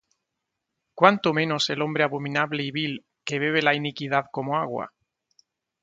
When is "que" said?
3.23-3.37